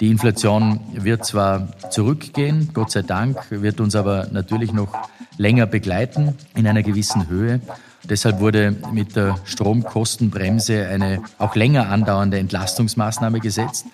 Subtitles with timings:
[0.00, 4.96] Die Inflation wird zwar zurückgehen, Gott sei Dank, wird uns aber natürlich noch
[5.36, 7.60] länger begleiten in einer gewissen Höhe.
[8.04, 13.86] Deshalb wurde mit der Stromkostenbremse eine auch länger andauernde Entlastungsmaßnahme gesetzt.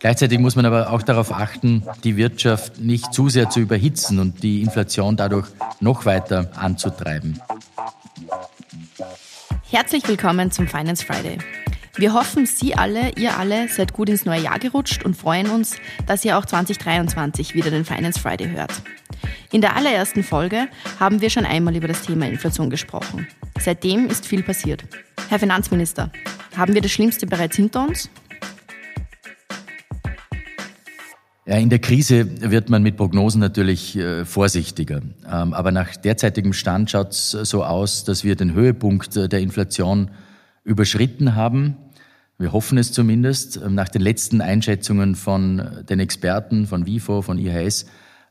[0.00, 4.42] Gleichzeitig muss man aber auch darauf achten, die Wirtschaft nicht zu sehr zu überhitzen und
[4.42, 5.46] die Inflation dadurch
[5.80, 7.40] noch weiter anzutreiben.
[9.70, 11.38] Herzlich willkommen zum Finance Friday.
[11.96, 15.76] Wir hoffen, Sie alle, ihr alle seid gut ins neue Jahr gerutscht und freuen uns,
[16.06, 18.72] dass ihr auch 2023 wieder den Finance Friday hört.
[19.52, 20.66] In der allerersten Folge
[20.98, 23.28] haben wir schon einmal über das Thema Inflation gesprochen.
[23.60, 24.82] Seitdem ist viel passiert.
[25.28, 26.10] Herr Finanzminister,
[26.56, 28.10] haben wir das Schlimmste bereits hinter uns?
[31.46, 35.00] Ja, in der Krise wird man mit Prognosen natürlich äh, vorsichtiger.
[35.30, 39.38] Ähm, aber nach derzeitigem Stand schaut es so aus, dass wir den Höhepunkt äh, der
[39.38, 40.10] Inflation
[40.64, 41.76] überschritten haben.
[42.44, 43.56] Wir hoffen es zumindest.
[43.56, 47.86] Ähm, nach den letzten Einschätzungen von den Experten, von WIFO, von IHS,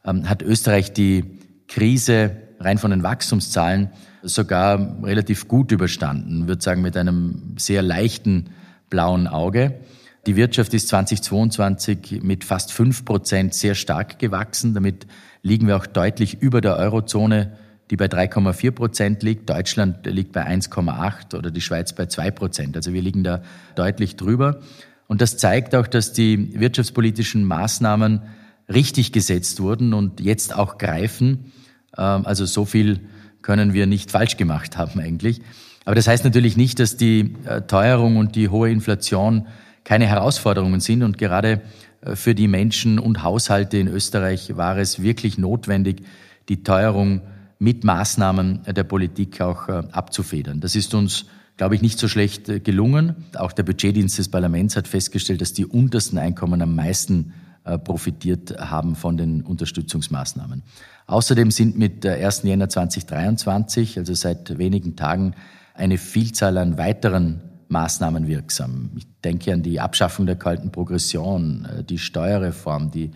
[0.05, 3.89] ähm, hat Österreich die Krise rein von den Wachstumszahlen
[4.21, 8.51] sogar relativ gut überstanden, Ich würde sagen mit einem sehr leichten
[8.91, 9.79] blauen Auge.
[10.27, 14.75] Die Wirtschaft ist 2022 mit fast fünf Prozent sehr stark gewachsen.
[14.75, 15.07] Damit
[15.41, 17.57] liegen wir auch deutlich über der Eurozone,
[17.93, 19.47] die bei 3,4 Prozent liegt.
[19.51, 22.75] Deutschland liegt bei 1,8 oder die Schweiz bei 2 Prozent.
[22.75, 23.43] Also wir liegen da
[23.75, 24.61] deutlich drüber.
[25.05, 28.23] Und das zeigt auch, dass die wirtschaftspolitischen Maßnahmen
[28.67, 31.51] richtig gesetzt wurden und jetzt auch greifen.
[31.95, 32.99] Ähm, also so viel
[33.43, 35.41] können wir nicht falsch gemacht haben eigentlich.
[35.85, 39.45] Aber das heißt natürlich nicht, dass die äh, Teuerung und die hohe Inflation
[39.83, 41.03] keine Herausforderungen sind.
[41.03, 41.61] Und gerade
[42.01, 46.01] äh, für die Menschen und Haushalte in Österreich war es wirklich notwendig,
[46.49, 47.21] die Teuerung
[47.63, 50.59] mit Maßnahmen der Politik auch äh, abzufedern.
[50.59, 51.25] Das ist uns,
[51.55, 53.23] glaube ich, nicht so schlecht gelungen.
[53.37, 58.59] Auch der Budgetdienst des Parlaments hat festgestellt, dass die untersten Einkommen am meisten äh, profitiert
[58.59, 60.63] haben von den Unterstützungsmaßnahmen.
[61.07, 62.43] Außerdem sind mit 1.
[62.43, 65.33] Jänner 2023, also seit wenigen Tagen,
[65.73, 68.91] eine Vielzahl an weiteren Maßnahmen wirksam.
[68.97, 73.11] Ich denke an die Abschaffung der kalten Progression, äh, die Steuerreform, die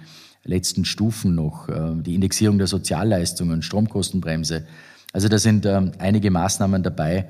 [0.48, 4.66] letzten Stufen noch, äh, die Indexierung der Sozialleistungen, Stromkostenbremse.
[5.14, 7.30] Also da sind einige Maßnahmen dabei,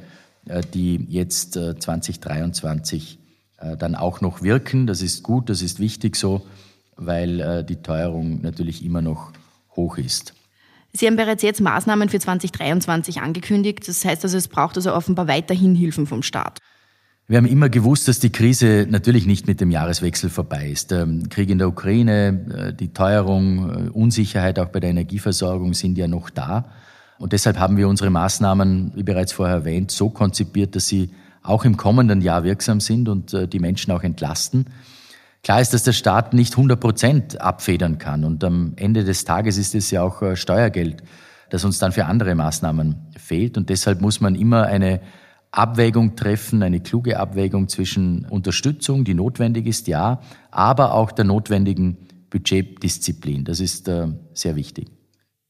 [0.73, 3.19] die jetzt 2023
[3.77, 4.87] dann auch noch wirken.
[4.87, 6.41] Das ist gut, das ist wichtig so
[6.97, 9.31] weil äh, die Teuerung natürlich immer noch
[9.75, 10.33] hoch ist.
[10.93, 13.87] Sie haben bereits jetzt Maßnahmen für 2023 angekündigt.
[13.87, 16.59] Das heißt also, es braucht also offenbar weiterhin Hilfen vom Staat.
[17.29, 20.91] Wir haben immer gewusst, dass die Krise natürlich nicht mit dem Jahreswechsel vorbei ist.
[20.91, 25.73] Der ähm, Krieg in der Ukraine, äh, die Teuerung, äh, Unsicherheit auch bei der Energieversorgung
[25.73, 26.69] sind ja noch da.
[27.19, 31.09] Und deshalb haben wir unsere Maßnahmen, wie bereits vorher erwähnt, so konzipiert, dass sie
[31.43, 34.67] auch im kommenden Jahr wirksam sind und äh, die Menschen auch entlasten.
[35.43, 38.23] Klar ist, dass der Staat nicht 100 Prozent abfedern kann.
[38.23, 41.03] Und am Ende des Tages ist es ja auch Steuergeld,
[41.49, 43.57] das uns dann für andere Maßnahmen fehlt.
[43.57, 45.01] Und deshalb muss man immer eine
[45.57, 51.97] Abwägung treffen, eine kluge Abwägung zwischen Unterstützung, die notwendig ist, ja, aber auch der notwendigen
[52.29, 53.43] Budgetdisziplin.
[53.43, 54.87] Das ist äh, sehr wichtig.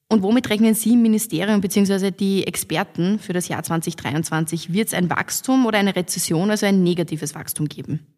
[0.09, 2.11] Und womit rechnen Sie im Ministerium bzw.
[2.11, 4.71] die Experten für das Jahr 2023?
[4.71, 8.16] Wird es ein Wachstum oder eine Rezession, also ein negatives Wachstum geben?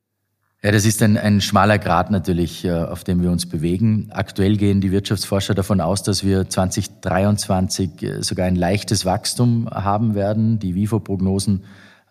[0.62, 4.10] Ja, das ist ein, ein schmaler Grad natürlich, äh, auf dem wir uns bewegen.
[4.12, 10.16] Aktuell gehen die Wirtschaftsforscher davon aus, dass wir 2023 äh, sogar ein leichtes Wachstum haben
[10.16, 10.60] werden.
[10.60, 11.64] Die WIFO-Prognosen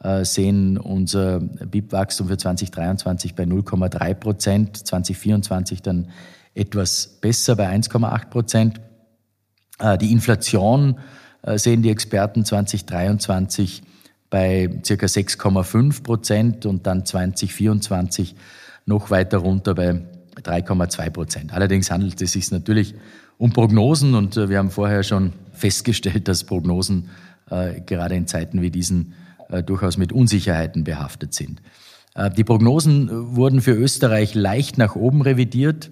[0.03, 6.09] äh, sehen unser BIP-Wachstum für 2023 bei 0,3 Prozent, 2024 dann
[6.55, 8.81] etwas besser bei 1,8 Prozent.
[10.01, 10.99] Die Inflation
[11.55, 13.83] sehen die Experten 2023
[14.31, 18.35] bei circa 6,5 Prozent und dann 2024
[18.87, 20.03] noch weiter runter bei
[20.43, 21.53] 3,2 Prozent.
[21.53, 22.95] Allerdings handelt es sich natürlich
[23.39, 27.11] um Prognosen und äh, wir haben vorher schon festgestellt, dass Prognosen
[27.51, 29.15] äh, gerade in Zeiten wie diesen
[29.49, 31.63] äh, durchaus mit Unsicherheiten behaftet sind.
[32.15, 35.91] Äh, die Prognosen äh, wurden für Österreich leicht nach oben revidiert.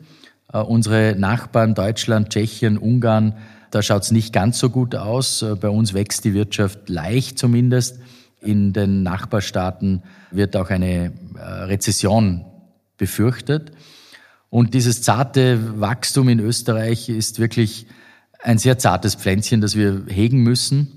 [0.53, 3.35] Äh, unsere Nachbarn Deutschland, Tschechien, Ungarn,
[3.71, 5.44] da schaut es nicht ganz so gut aus.
[5.61, 7.99] Bei uns wächst die Wirtschaft leicht zumindest.
[8.41, 12.44] In den Nachbarstaaten wird auch eine äh, Rezession
[12.97, 13.73] befürchtet.
[14.50, 17.87] Und dieses zarte Wachstum in Österreich ist wirklich
[18.43, 20.97] ein sehr zartes Pflänzchen, das wir hegen müssen.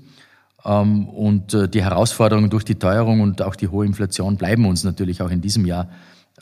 [0.64, 4.84] Ähm, und äh, die Herausforderungen durch die Teuerung und auch die hohe Inflation bleiben uns
[4.84, 5.90] natürlich auch in diesem Jahr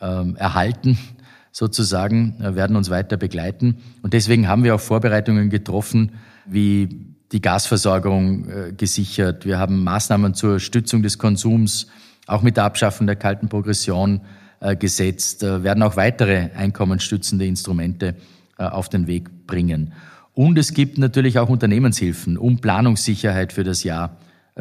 [0.01, 0.99] ähm, erhalten,
[1.53, 3.79] sozusagen, äh, werden uns weiter begleiten.
[4.03, 6.13] Und deswegen haben wir auch Vorbereitungen getroffen,
[6.47, 9.45] wie die Gasversorgung äh, gesichert.
[9.45, 11.89] Wir haben Maßnahmen zur Stützung des Konsums,
[12.27, 14.21] auch mit der Abschaffung der kalten Progression
[14.61, 18.17] äh, gesetzt, äh, werden auch weitere einkommensstützende Instrumente
[18.59, 19.93] äh, auf den Weg bringen.
[20.35, 24.17] Und es gibt natürlich auch Unternehmenshilfen, um Planungssicherheit für das Jahr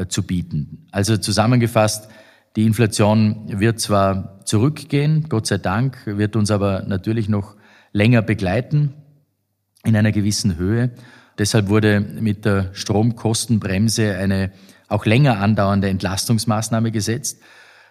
[0.10, 0.86] zu bieten.
[0.92, 2.10] Also zusammengefasst,
[2.56, 7.56] die Inflation wird zwar zurückgehen, Gott sei Dank, wird uns aber natürlich noch
[7.94, 8.94] länger begleiten
[9.84, 10.92] in einer gewissen Höhe.
[11.38, 14.52] Deshalb wurde mit der Stromkostenbremse eine
[14.88, 17.42] auch länger andauernde Entlastungsmaßnahme gesetzt.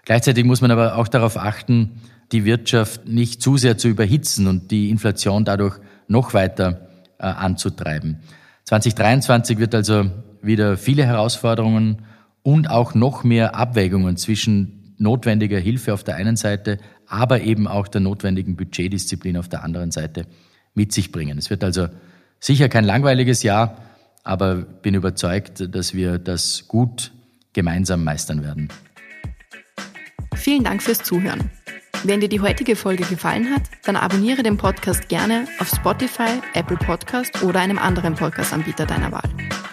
[0.04, 2.00] Gleichzeitig muss man aber auch darauf achten,
[2.32, 5.78] die Wirtschaft nicht zu sehr zu überhitzen und die Inflation dadurch
[6.08, 6.88] noch weiter
[7.18, 8.20] äh, anzutreiben.
[8.64, 10.10] 2023 wird also
[10.42, 12.02] wieder viele Herausforderungen
[12.42, 17.86] und auch noch mehr Abwägungen zwischen notwendiger Hilfe auf der einen Seite, aber eben auch
[17.88, 20.26] der notwendigen Budgetdisziplin auf der anderen Seite
[20.74, 21.38] mit sich bringen.
[21.38, 21.88] Es wird also
[22.40, 23.76] sicher kein langweiliges Jahr,
[24.24, 27.12] aber bin überzeugt, dass wir das gut
[27.52, 28.68] gemeinsam meistern werden.
[30.34, 31.50] Vielen Dank fürs Zuhören.
[32.04, 36.76] Wenn dir die heutige Folge gefallen hat, dann abonniere den Podcast gerne auf Spotify, Apple
[36.76, 39.28] Podcast oder einem anderen Podcast-Anbieter deiner Wahl.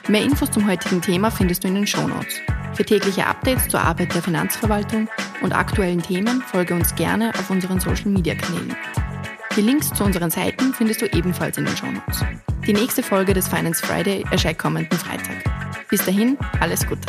[0.07, 2.39] Mehr Infos zum heutigen Thema findest du in den Show Notes.
[2.73, 5.07] Für tägliche Updates zur Arbeit der Finanzverwaltung
[5.41, 8.75] und aktuellen Themen folge uns gerne auf unseren Social-Media-Kanälen.
[9.55, 12.23] Die Links zu unseren Seiten findest du ebenfalls in den Show Notes.
[12.65, 15.35] Die nächste Folge des Finance Friday erscheint kommenden Freitag.
[15.89, 17.01] Bis dahin, alles Gute.